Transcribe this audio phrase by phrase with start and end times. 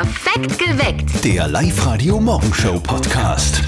[0.00, 1.24] Perfekt geweckt.
[1.26, 3.62] Der Live-Radio-Morgenshow-Podcast.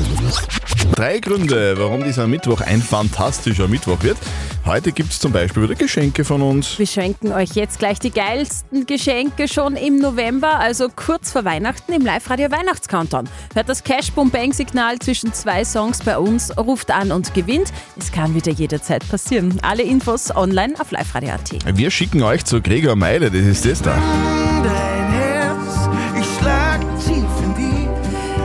[0.95, 4.17] Drei Gründe, warum dieser Mittwoch ein fantastischer Mittwoch wird.
[4.65, 6.79] Heute gibt es zum Beispiel wieder Geschenke von uns.
[6.79, 11.93] Wir schenken euch jetzt gleich die geilsten Geschenke schon im November, also kurz vor Weihnachten
[11.93, 13.29] im Live-Radio Weihnachtscountdown.
[13.53, 17.75] Hört das Cash Boom Bang Signal zwischen zwei Songs bei uns, ruft an und gewinnt.
[17.99, 19.59] Es kann wieder jederzeit passieren.
[19.61, 21.77] Alle Infos online auf liveradio.at.
[21.77, 23.99] Wir schicken euch zur Gregor Meile, das ist das da.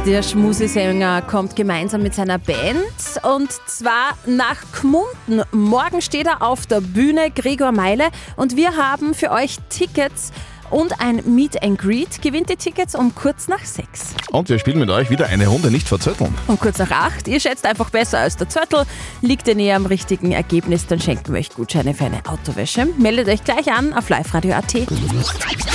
[0.07, 2.77] Der Schmusesänger kommt gemeinsam mit seiner Band
[3.23, 5.43] und zwar nach Gmunden.
[5.51, 8.05] Morgen steht er auf der Bühne, Gregor Meile,
[8.37, 10.31] und wir haben für euch Tickets
[10.69, 12.21] und ein Meet and Greet.
[12.21, 14.13] Gewinnt die Tickets um kurz nach sechs.
[14.31, 16.33] Und wir spielen mit euch wieder eine Runde nicht verzötteln.
[16.47, 17.27] Um kurz nach acht.
[17.27, 18.83] Ihr schätzt einfach besser als der Zörtel.
[19.21, 22.87] Liegt ihr näher am richtigen Ergebnis, dann schenken wir euch Gutscheine für eine Autowäsche.
[22.97, 24.75] Meldet euch gleich an auf liveradio.at.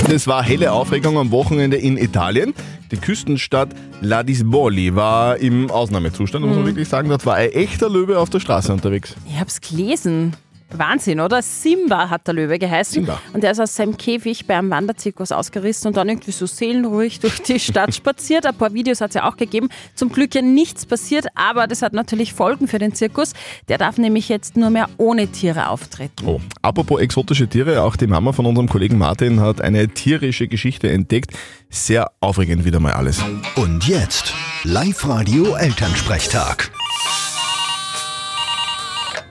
[0.09, 2.53] Es war helle Aufregung am Wochenende in Italien.
[2.91, 3.69] Die Küstenstadt
[4.01, 7.09] Ladispoli war im Ausnahmezustand, muss man wirklich sagen.
[7.09, 9.15] Dort war ein echter Löwe auf der Straße unterwegs.
[9.27, 10.35] Ich hab's gelesen.
[10.71, 11.41] Wahnsinn, oder?
[11.41, 12.93] Simba hat der Löwe geheißen.
[12.93, 13.19] Simba.
[13.33, 17.41] Und der ist aus seinem Käfig beim Wanderzirkus ausgerissen und dann irgendwie so seelenruhig durch
[17.41, 18.45] die Stadt spaziert.
[18.45, 19.69] Ein paar Videos hat es ja auch gegeben.
[19.95, 23.33] Zum Glück ja nichts passiert, aber das hat natürlich Folgen für den Zirkus.
[23.67, 26.25] Der darf nämlich jetzt nur mehr ohne Tiere auftreten.
[26.25, 26.41] Oh.
[26.61, 31.31] Apropos exotische Tiere, auch die Mama von unserem Kollegen Martin hat eine tierische Geschichte entdeckt.
[31.69, 33.23] Sehr aufregend wieder mal alles.
[33.55, 34.33] Und jetzt
[34.63, 36.71] Live-Radio Elternsprechtag.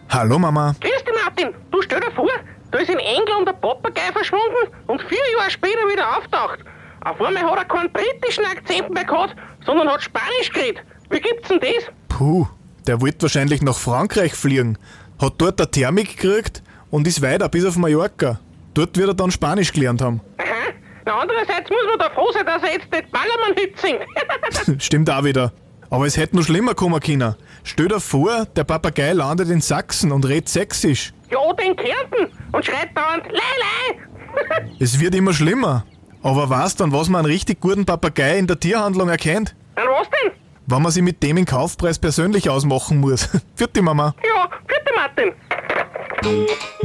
[0.08, 0.74] Hallo Mama.
[0.80, 1.54] Grüß dich, Martin.
[1.70, 2.28] Du stell dir vor,
[2.70, 6.58] da ist in England ein Papagei verschwunden und vier Jahre später wieder auftaucht.
[7.04, 10.82] Auf einmal hat er keinen britischen Akzent mehr gehabt, sondern hat Spanisch geredet.
[11.10, 11.84] Wie gibt's denn das?
[12.08, 12.46] Puh,
[12.86, 14.78] der wollte wahrscheinlich nach Frankreich fliegen,
[15.20, 18.38] hat dort eine Thermik gekriegt und ist weiter bis auf Mallorca.
[18.74, 20.20] Dort wird er dann Spanisch gelernt haben.
[20.38, 20.72] Aha.
[21.04, 24.82] Na, andererseits muss man da froh sein, dass er jetzt nicht Ballermann-Hit singt.
[24.82, 25.52] Stimmt auch wieder.
[25.90, 27.34] Aber es hätte noch schlimmer kommen können.
[27.64, 31.12] Stell dir vor, der Papagei landet in Sachsen und redet sächsisch.
[31.52, 34.66] Ja, oder in Kärnten und schreit dauernd Lei, Lei.
[34.80, 35.84] Es wird immer schlimmer.
[36.22, 39.54] Aber weißt dann, was man einen richtig guten Papagei in der Tierhandlung erkennt?
[39.76, 40.32] Und was denn?
[40.66, 43.28] Wenn man sich mit dem im Kaufpreis persönlich ausmachen muss.
[43.56, 44.14] Vierte Mama.
[44.24, 45.32] Ja, bitte, Martin.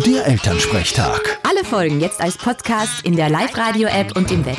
[0.06, 1.40] Der Elternsprechtag.
[1.48, 4.58] Alle Folgen jetzt als Podcast in der Live-Radio-App und im Web.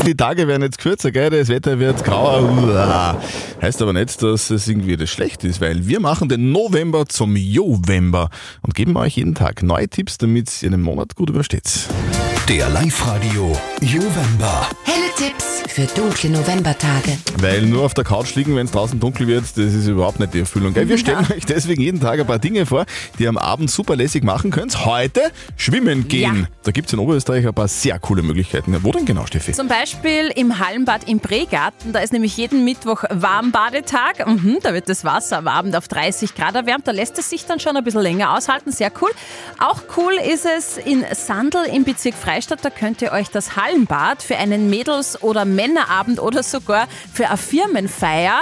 [0.06, 1.30] Die Tage werden jetzt kürzer, gell?
[1.30, 2.42] Das Wetter wird grauer.
[2.42, 3.20] Uah.
[3.60, 7.36] Heißt aber nicht, dass es irgendwie das schlecht ist, weil wir machen den November zum
[7.36, 8.30] Jovember
[8.62, 11.88] und geben euch jeden Tag neue Tipps, damit ihr den Monat gut übersteht.
[12.48, 14.66] Der Live-Radio Jovember.
[14.84, 17.18] Helle Tipps für dunkle Novembertage.
[17.40, 20.32] Weil nur auf der Couch liegen, wenn es draußen dunkel wird, das ist überhaupt nicht
[20.32, 20.72] die Erfüllung.
[20.72, 20.88] Gell?
[20.88, 22.86] Wir stellen euch deswegen jeden Tag ein paar Dinge vor,
[23.18, 24.86] die ihr am Abend super lässig machen könnt.
[24.86, 25.20] Heute
[25.58, 26.36] schwimmen gehen.
[26.36, 26.48] Ja.
[26.62, 28.74] Da gibt es in Oberösterreich ein paar sehr coole Möglichkeiten.
[28.82, 29.52] Wo denn genau, Steffi?
[29.52, 31.92] Zum Beispiel im Hallenbad im Bregarten.
[31.92, 34.26] Da ist nämlich jeden Mittwoch Warmbadetag.
[34.26, 36.88] Mhm, da wird das Wasser am Abend auf 30 Grad erwärmt.
[36.88, 38.72] Da lässt es sich dann schon ein bisschen länger aushalten.
[38.72, 39.10] Sehr cool.
[39.58, 42.60] Auch cool ist es in Sandl im Bezirk Freistadt.
[42.64, 47.36] Da könnt ihr euch das Hallenbad für einen Mädels- oder Männerabend oder sogar für eine
[47.36, 48.40] Firmenfeier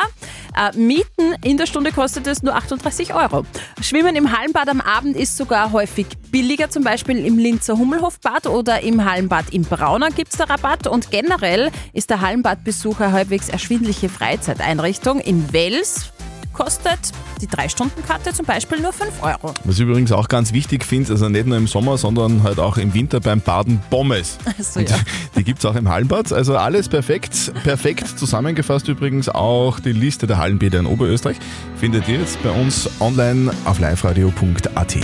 [0.57, 1.35] äh, mieten.
[1.43, 3.45] In der Stunde kostet es nur 38 Euro.
[3.81, 8.81] Schwimmen im Hallenbad am Abend ist sogar häufig billiger, zum Beispiel im Linzer Hummelhofbad oder
[8.81, 10.87] im Hallenbad im Brauner gibt es da Rabatt.
[10.87, 15.21] Und generell ist der Hallenbadbesuch eine halbwegs erschwindliche Freizeiteinrichtung.
[15.21, 16.13] In Wels
[16.59, 16.99] kostet
[17.41, 19.55] die 3-Stunden-Karte zum Beispiel nur 5 Euro.
[19.63, 22.77] Was ich übrigens auch ganz wichtig finde, also nicht nur im Sommer, sondern halt auch
[22.77, 24.39] im Winter beim Baden Pommes.
[24.59, 24.97] Also, ja.
[25.37, 26.33] Die gibt es auch im Hallenbad.
[26.33, 27.53] Also alles perfekt.
[27.63, 31.37] Perfekt zusammengefasst übrigens auch die Liste der Hallenbäder in Oberösterreich.
[31.77, 34.97] Findet ihr jetzt bei uns online auf liveradio.at.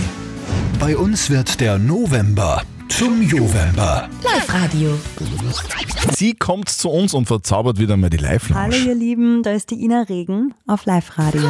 [0.79, 4.09] Bei uns wird der November zum Jovember.
[4.23, 4.97] Live-Radio.
[6.15, 8.77] Sie kommt zu uns und verzaubert wieder mal die Hallo Live-Lounge.
[8.77, 11.49] ihr Lieben, da ist die Ina Regen auf Live Radio.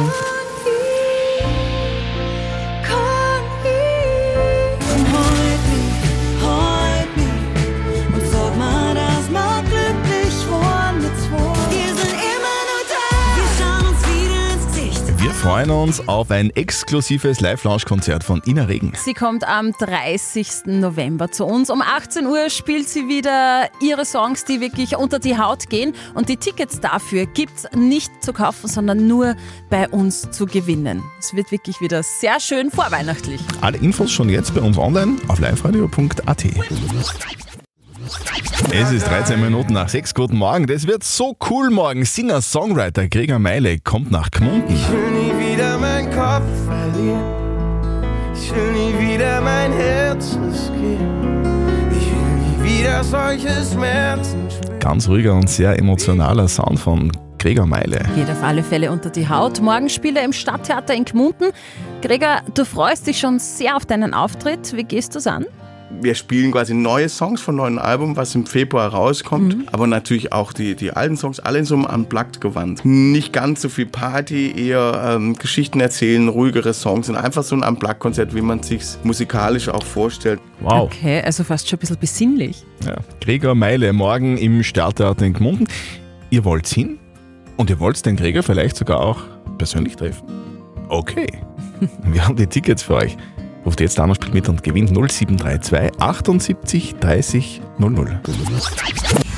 [15.46, 18.90] Freuen uns auf ein exklusives Live-Lounge-Konzert von Ina Regen.
[18.96, 20.48] Sie kommt am 30.
[20.66, 21.70] November zu uns.
[21.70, 25.94] Um 18 Uhr spielt sie wieder ihre Songs, die wirklich unter die Haut gehen.
[26.14, 29.36] Und die Tickets dafür gibt es nicht zu kaufen, sondern nur
[29.70, 31.04] bei uns zu gewinnen.
[31.20, 33.40] Es wird wirklich wieder sehr schön vorweihnachtlich.
[33.60, 36.44] Alle Infos schon jetzt bei uns online auf liveradio.at.
[38.72, 40.12] Es ist 13 Minuten nach 6.
[40.12, 40.66] Guten Morgen.
[40.66, 42.04] Das wird so cool morgen.
[42.04, 44.76] Singer-Songwriter Gregor Meile kommt nach Gmunden.
[45.56, 47.24] Wieder meinen Kopf verlieren.
[48.34, 51.40] Ich will nie wieder mein Herz riskieren.
[51.92, 54.48] Ich will nie wieder solches Schmerzen
[54.80, 58.04] Ganz ruhiger und sehr emotionaler Sound von Gregor Meile.
[58.14, 59.62] Geht auf alle Fälle unter die Haut.
[59.62, 61.46] Morgen spielt er im Stadttheater in Gmunden.
[62.02, 64.76] Gregor, du freust dich schon sehr auf deinen Auftritt.
[64.76, 65.46] Wie gehst du es an?
[65.90, 69.56] Wir spielen quasi neue Songs vom neuen Album, was im Februar rauskommt.
[69.72, 72.84] Aber natürlich auch die, die alten Songs, alle in so einem Unplugged-Gewand.
[72.84, 77.62] Nicht ganz so viel Party, eher ähm, Geschichten erzählen, ruhigere Songs und einfach so ein
[77.62, 80.40] Unplugged-Konzert, wie man sich musikalisch auch vorstellt.
[80.60, 80.90] Wow.
[80.92, 82.64] Okay, also fast schon ein bisschen besinnlich.
[82.84, 82.96] Ja.
[83.20, 85.68] Gregor Meile morgen im Stadttheater in Gmunden.
[86.30, 86.98] Ihr wollt hin
[87.56, 89.22] und ihr wollt den Gregor vielleicht sogar auch
[89.58, 90.26] persönlich treffen.
[90.88, 91.26] Okay,
[92.04, 93.16] wir haben die Tickets für euch.
[93.66, 98.20] Ruft jetzt an und spielt mit und gewinnt 0732 78 30 00.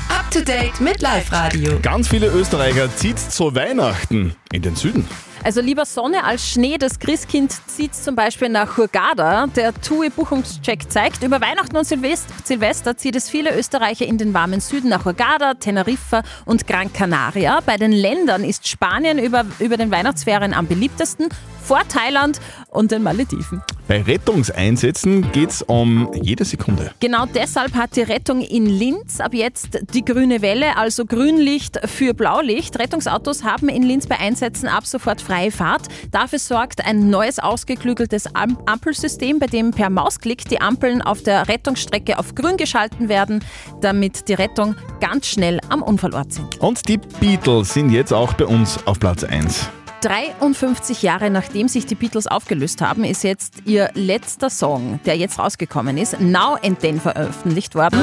[0.07, 1.79] Up to date mit Live Radio.
[1.81, 5.07] Ganz viele Österreicher zieht zu Weihnachten in den Süden.
[5.43, 9.47] Also lieber Sonne als Schnee, das Christkind zieht zum Beispiel nach Hurghada.
[9.47, 14.59] Der TUI-Buchungscheck zeigt, über Weihnachten und Silvest Silvester zieht es viele Österreicher in den warmen
[14.59, 17.61] Süden nach Hurghada, Teneriffa und Gran Canaria.
[17.65, 21.29] Bei den Ländern ist Spanien über, über den Weihnachtsferien am beliebtesten,
[21.69, 22.39] vor Thailand
[22.71, 23.61] und den Malediven.
[23.87, 26.89] Bei Rettungseinsätzen geht es um jede Sekunde.
[26.99, 32.15] Genau deshalb hat die Rettung in Linz ab jetzt die grüne Welle, also Grünlicht für
[32.15, 32.79] Blaulicht.
[32.79, 35.83] Rettungsautos haben in Linz bei Einsätzen ab sofort freie Fahrt.
[36.09, 41.47] Dafür sorgt ein neues ausgeklügeltes Am Ampelsystem, bei dem per Mausklick die Ampeln auf der
[41.47, 43.45] Rettungsstrecke auf grün geschalten werden,
[43.81, 46.59] damit die Rettung ganz schnell am Unfallort sind.
[46.61, 49.69] Und die Beatles sind jetzt auch bei uns auf Platz 1.
[50.01, 55.39] 53 Jahre nachdem sich die Beatles aufgelöst haben, ist jetzt ihr letzter Song, der jetzt
[55.39, 57.99] rausgekommen ist, Now and Then veröffentlicht worden.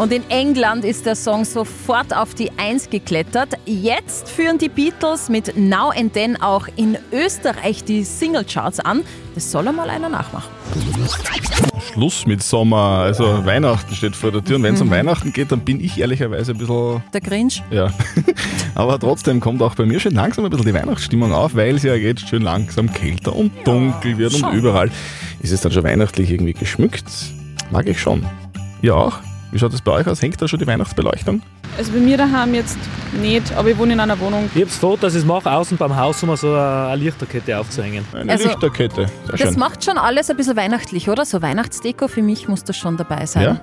[0.00, 3.50] Und in England ist der Song sofort auf die Eins geklettert.
[3.66, 9.02] Jetzt führen die Beatles mit Now and Then auch in Österreich die Singlecharts an.
[9.34, 10.48] Das soll einmal einer nachmachen.
[11.92, 14.56] Schluss mit Sommer, also Weihnachten steht vor der Tür.
[14.56, 17.62] Und wenn es um Weihnachten geht, dann bin ich ehrlicherweise ein bisschen Der Grinch.
[17.70, 17.92] Ja,
[18.74, 21.82] aber trotzdem kommt auch bei mir schon langsam ein bisschen die Weihnachtsstimmung auf, weil es
[21.82, 24.90] ja jetzt schön langsam kälter und dunkel wird und überall
[25.40, 27.04] ist es dann schon weihnachtlich irgendwie geschmückt.
[27.70, 28.24] Mag ich schon.
[28.80, 29.18] Ihr auch?
[29.52, 30.22] Wie schaut es bei euch aus?
[30.22, 31.42] Hängt da schon die Weihnachtsbeleuchtung?
[31.76, 32.78] Also bei mir daheim jetzt
[33.20, 34.48] nicht, aber ich wohne in einer Wohnung.
[34.54, 38.04] Ich hab's vor, dass ich es mache, außen beim Haus, um so eine Lichterkette aufzuhängen.
[38.12, 39.06] Eine Also, Lichterkette.
[39.06, 39.58] Sehr Das schön.
[39.58, 41.24] macht schon alles ein bisschen weihnachtlich, oder?
[41.24, 43.42] So Weihnachtsdeko, für mich muss das schon dabei sein.
[43.42, 43.60] Ja?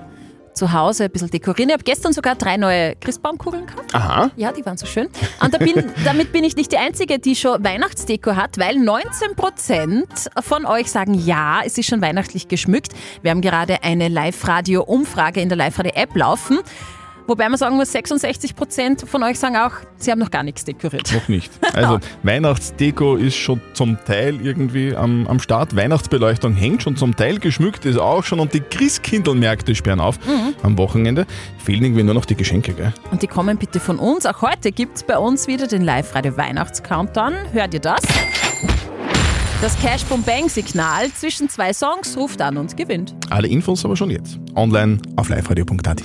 [0.58, 1.68] Zu Hause ein bisschen dekorieren.
[1.68, 3.94] Ich habe gestern sogar drei neue Christbaumkugeln gehabt.
[3.94, 4.28] Aha.
[4.34, 5.08] Ja, die waren so schön.
[5.40, 10.42] Und da bin, damit bin ich nicht die Einzige, die schon Weihnachtsdeko hat, weil 19%
[10.42, 12.92] von euch sagen, ja, es ist schon weihnachtlich geschmückt.
[13.22, 16.58] Wir haben gerade eine Live-Radio-Umfrage in der Live-Radio-App laufen.
[17.28, 21.12] Wobei man sagen muss, 66% von euch sagen auch, sie haben noch gar nichts dekoriert.
[21.12, 21.52] Noch nicht.
[21.74, 25.76] Also Weihnachtsdeko ist schon zum Teil irgendwie am, am Start.
[25.76, 30.54] Weihnachtsbeleuchtung hängt schon zum Teil, geschmückt ist auch schon und die Christkindlmärkte sperren auf Mhm.
[30.62, 31.26] am Wochenende.
[31.62, 32.94] Fehlen irgendwie nur noch die Geschenke, gell?
[33.10, 34.24] Und die kommen bitte von uns.
[34.24, 37.34] Auch heute gibt es bei uns wieder den Live-Radio Weihnachts-Countdown.
[37.52, 38.00] Hört ihr das?
[39.60, 43.14] Das Cash Boom Bang Signal zwischen zwei Songs ruft an und gewinnt.
[43.28, 44.38] Alle Infos aber schon jetzt.
[44.54, 46.02] Online auf liveradio.at.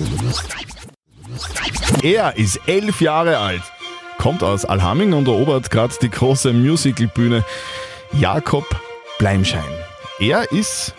[2.02, 3.62] Er ist elf Jahre alt,
[4.18, 7.44] kommt aus Alhaming und erobert gerade die große Musicalbühne.
[8.12, 8.64] Jakob
[9.18, 9.62] Bleimschein.
[10.18, 10.94] Er ist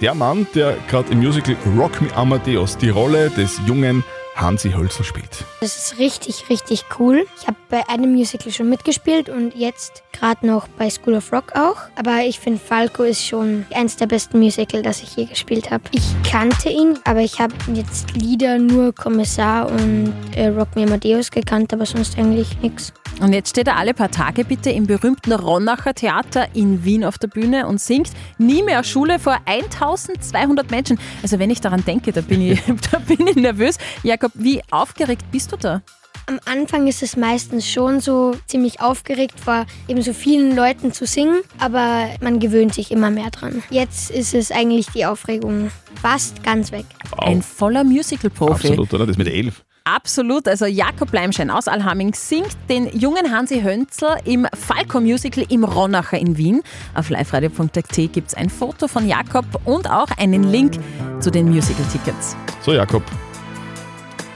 [0.00, 4.04] der Mann, der gerade im Musical Rock Me Amadeus die Rolle des jungen
[4.40, 5.44] Hansi Hölzel spielt.
[5.60, 7.26] Das ist richtig, richtig cool.
[7.40, 11.54] Ich habe bei einem Musical schon mitgespielt und jetzt gerade noch bei School of Rock
[11.54, 11.76] auch.
[11.96, 15.84] Aber ich finde, Falco ist schon eins der besten Musical, das ich je gespielt habe.
[15.92, 21.30] Ich kannte ihn, aber ich habe jetzt Lieder nur Kommissar und äh, Rock Me Amadeus
[21.30, 22.92] gekannt, aber sonst eigentlich nichts.
[23.20, 27.18] Und jetzt steht er alle paar Tage bitte im berühmten Ronacher Theater in Wien auf
[27.18, 30.98] der Bühne und singt Nie mehr Schule vor 1200 Menschen.
[31.22, 33.76] Also wenn ich daran denke, da bin ich, da bin ich nervös.
[34.02, 35.82] Jakob, wie aufgeregt bist du da?
[36.26, 41.04] Am Anfang ist es meistens schon so ziemlich aufgeregt, vor eben so vielen Leuten zu
[41.04, 43.62] singen, aber man gewöhnt sich immer mehr dran.
[43.70, 46.84] Jetzt ist es eigentlich die Aufregung fast ganz weg.
[47.18, 48.68] Ein voller Musical-Profi.
[48.68, 49.06] Absolut, oder?
[49.06, 49.64] Das mit elf.
[49.84, 56.18] Absolut, also Jakob Bleimschein aus Alhaming singt den jungen Hansi Hönzel im Falco-Musical im Ronacher
[56.18, 56.62] in Wien.
[56.94, 60.74] Auf liveradio.at gibt es ein Foto von Jakob und auch einen Link
[61.18, 62.36] zu den Musical-Tickets.
[62.60, 63.02] So, Jakob,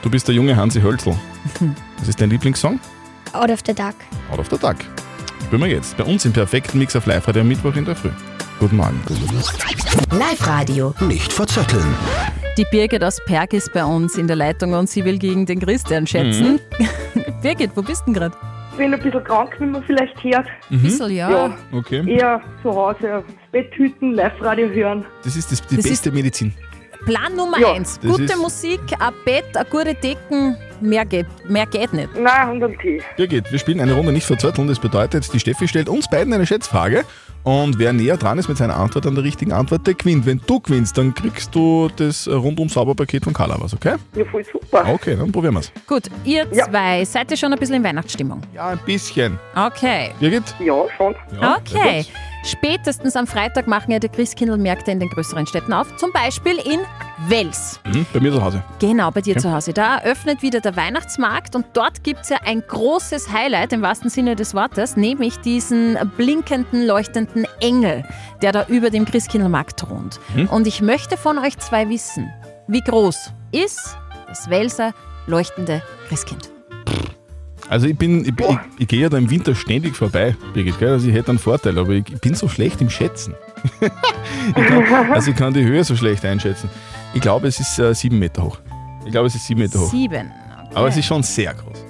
[0.05, 1.15] du bist der junge Hansi Hölzel.
[1.99, 2.79] Was ist dein Lieblingssong?
[3.33, 3.95] Out of the Dark.
[4.31, 4.77] Out of the Dark.
[5.43, 5.97] Spielen wir jetzt.
[5.97, 8.11] Bei uns im perfekten Mix auf Live-Radio am Mittwoch in der Früh.
[8.59, 9.01] Guten Morgen.
[10.11, 10.93] Live-Radio.
[11.01, 11.83] Nicht verzetteln.
[12.57, 15.59] Die Birgit aus Perg ist bei uns in der Leitung und sie will gegen den
[15.59, 16.59] Christian schätzen.
[17.41, 18.37] Birgit, wo bist du denn gerade?
[18.77, 20.47] bin ein bisschen krank, wie man vielleicht hört.
[20.69, 20.81] Mhm.
[20.83, 21.29] Bissl, ja.
[21.29, 22.03] Ja, Okay.
[22.05, 25.05] eher zu Hause aufs Bett hüten, Live-Radio hören.
[25.23, 26.53] Das ist das, die Das beste Medizin.
[27.05, 27.99] Plan Nummer Ja, eins.
[28.01, 32.09] das Gute ist- Musik, ein Bett, eine gute Decken, mehr geht, mehr geht nicht.
[32.15, 33.01] Nein, und einen Tee.
[33.17, 34.67] Birgit, wir spielen eine Runde nicht verzötteln.
[34.67, 37.03] Das bedeutet, die Steffi stellt uns beiden eine Schätzfrage.
[37.43, 40.25] Und wer näher dran ist mit seiner Antwort an der richtigen Antwort, der gewinnt.
[40.25, 43.97] Wenn du gewinnst, dann kriegst du das rundum sauber Paket von Carla was, okay?
[44.15, 44.83] Ja, voll super.
[44.91, 45.71] Okay, dann probieren wir's.
[45.85, 48.41] Gut, ihr zwei, seid ihr schon ein bisschen in Weihnachtsstimmung?
[48.55, 49.37] Ja, ein bisschen.
[49.55, 50.09] Okay.
[50.19, 50.43] Birgit?
[50.59, 51.15] Ja, schon.
[51.39, 51.71] Ja, Okay.
[51.73, 52.11] sehr gut.
[52.45, 55.95] Spätestens am Freitag machen ja die Christkindlmärkte in den größeren Städten auf.
[55.97, 56.79] Zum Beispiel in
[57.27, 57.79] Wels.
[57.85, 58.63] Mhm, bei mir zu Hause.
[58.79, 59.41] Genau, bei dir Okay.
[59.41, 59.73] zu Hause.
[59.73, 64.11] Da eröffnet wieder der Weihnachtsmarkt und dort gibt es ja ein großes Highlight im wahrsten
[64.11, 68.05] Sinne des Wortes, nämlich diesen blinkenden, leuchtenden Engel,
[68.43, 70.19] der da über dem Christkindlmarkt thront.
[70.35, 70.47] Mhm.
[70.49, 72.31] Und ich möchte von euch zwei wissen,
[72.67, 73.97] wie groß ist
[74.27, 74.93] das Welser
[75.25, 76.51] leuchtende Christkind?
[77.69, 80.89] Also ich bin, ich, ich, ich gehe ja da im Winter ständig vorbei, Birgit, gell?
[80.89, 83.33] Also ich hätte einen Vorteil, aber ich, ich bin so schlecht im Schätzen.
[83.81, 86.69] ich kann, also ich kann die Höhe so schlecht einschätzen.
[87.13, 88.59] Ich glaube, es ist äh, sieben Meter hoch.
[89.05, 89.89] Ich glaube, es ist sieben Meter hoch.
[89.89, 90.31] Sieben.
[90.73, 91.85] Aber es ist schon sehr groß.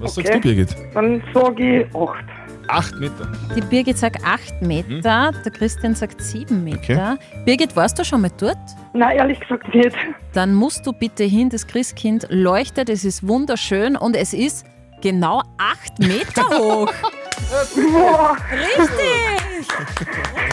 [0.00, 0.76] Was sagst du, Birgit?
[0.92, 2.24] Dann sage ich acht.
[2.68, 3.30] Acht Meter.
[3.54, 7.18] Die Birgit sagt 8 Meter, der Christian sagt 7 Meter.
[7.44, 8.56] Birgit, warst du schon mal dort?
[8.94, 9.94] Nein, ehrlich gesagt nicht.
[10.32, 14.64] Dann musst du bitte hin, das Christkind leuchtet, es ist wunderschön und es ist
[15.04, 16.90] genau 8 Meter hoch.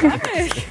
[0.03, 0.67] Richtig!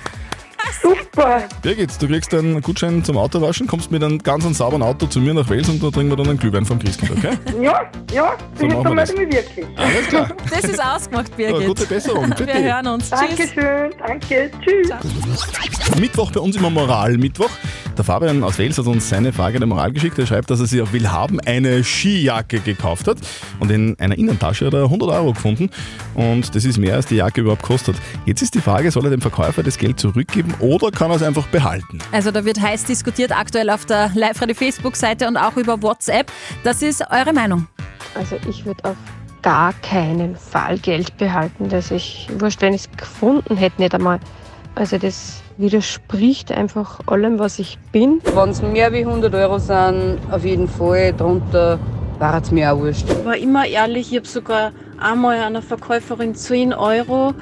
[0.82, 1.42] Super.
[1.62, 5.34] Birgit, du kriegst einen Gutschein zum Autowaschen, kommst mit einem ganz sauberen Auto zu mir
[5.34, 7.36] nach Wales und da trinken wir dann einen Glühwein vom Christkind, okay?
[7.60, 8.92] Ja, ja, So wir das.
[8.94, 9.66] melde ich mich wirklich.
[9.76, 10.28] Alles klar.
[10.50, 11.60] Das ist ausgemacht, Birgit.
[11.60, 12.30] Ja, gute Besserung.
[12.30, 12.46] Bitte.
[12.46, 13.10] Wir hören uns.
[13.10, 13.20] Tschüss.
[13.20, 15.98] Dankeschön, danke, tschüss.
[15.98, 17.50] Mittwoch bei uns immer Moral-Mittwoch.
[17.96, 20.18] Der Fabian aus Wales hat uns seine Frage der Moral geschickt.
[20.18, 23.18] Er schreibt, dass er sich auf Willhaben eine Skijacke gekauft hat
[23.58, 25.68] und in einer Innentasche hat er 100 Euro gefunden
[26.14, 27.96] und das ist mehr als die Jacke überhaupt kostet.
[28.24, 31.22] Jetzt ist die Frage, soll er dem Verkäufer das Geld zurückgeben oder kann er es
[31.22, 31.98] einfach behalten?
[32.12, 36.30] Also da wird heiß diskutiert aktuell auf der Live-Radio-Facebook-Seite und auch über WhatsApp.
[36.64, 37.66] Das ist eure Meinung.
[38.14, 38.96] Also ich würde auf
[39.42, 41.68] gar keinen Fall Geld behalten.
[41.68, 44.20] Das ich, wurscht, wenn ich es gefunden hätte, nicht einmal.
[44.74, 48.20] Also das widerspricht einfach allem, was ich bin.
[48.34, 51.12] Wenn es mehr wie 100 Euro sind, auf jeden Fall.
[51.12, 51.78] Darunter
[52.18, 53.06] war es mir auch wurscht.
[53.08, 57.34] Ich war immer ehrlich, ich habe sogar einmal einer Verkäuferin 10 Euro,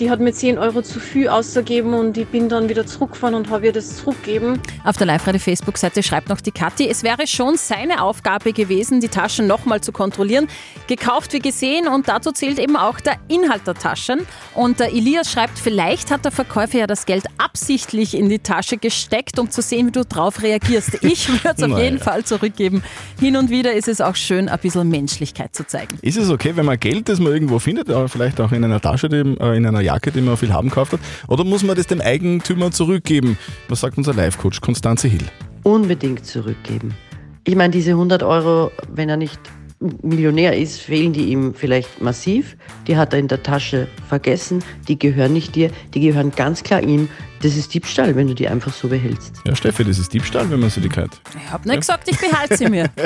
[0.00, 3.50] die hat mir 10 Euro zu viel ausgegeben und ich bin dann wieder zurückgefahren und
[3.50, 4.60] habe ihr das zurückgegeben.
[4.84, 9.46] Auf der Live-Radio-Facebook-Seite schreibt noch die Kathi, es wäre schon seine Aufgabe gewesen, die Taschen
[9.46, 10.48] nochmal zu kontrollieren.
[10.86, 14.20] Gekauft wie gesehen und dazu zählt eben auch der Inhalt der Taschen.
[14.54, 18.78] Und der Elias schreibt, vielleicht hat der Verkäufer ja das Geld absichtlich in die Tasche
[18.78, 21.02] gesteckt, um zu sehen, wie du drauf reagierst.
[21.02, 22.82] Ich würde es auf jeden Fall zurückgeben.
[23.20, 25.98] Hin und wieder ist es auch schön, ein bisschen Menschlichkeit zu zeigen.
[26.02, 28.80] Ist es okay, wenn man Geld, das man irgendwo findet, aber vielleicht auch in einer
[28.80, 31.86] Tasche, äh, in einer Jacke, die man viel haben gekauft hat, oder muss man das
[31.86, 33.38] dem Eigentümer zurückgeben?
[33.68, 35.26] Was sagt unser Live-Coach Konstanze Hill?
[35.62, 36.94] unbedingt zurückgeben.
[37.44, 39.40] Ich meine, diese 100 Euro, wenn er nicht
[40.02, 42.56] Millionär ist, fehlen die ihm vielleicht massiv.
[42.86, 44.62] Die hat er in der Tasche vergessen.
[44.88, 47.08] Die gehören nicht dir, die gehören ganz klar ihm.
[47.42, 49.34] Das ist Diebstahl, wenn du die einfach so behältst.
[49.44, 51.20] Ja, Steffi, das ist Diebstahl, wenn man sie die gehört.
[51.36, 52.88] Ich habe nicht gesagt, ich behalte sie mir.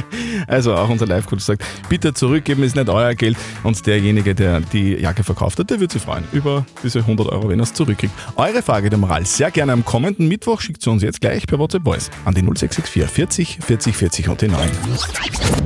[0.47, 3.37] Also auch unser Live-Coach sagt, bitte zurückgeben, ist nicht euer Geld.
[3.62, 7.49] Und derjenige, der die Jacke verkauft hat, der wird sich freuen über diese 100 Euro,
[7.49, 8.12] wenn er es zurückkriegt.
[8.37, 10.61] Eure Frage der Moral sehr gerne am kommenden Mittwoch.
[10.61, 14.42] Schickt sie uns jetzt gleich per WhatsApp Voice an die 0664 40 40 40 und
[14.42, 14.71] die 9.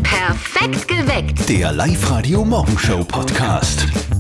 [0.03, 1.49] Perfekt geweckt.
[1.49, 4.20] Der Live-Radio Morgenshow Podcast.